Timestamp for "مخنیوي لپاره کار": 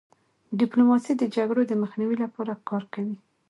1.81-2.83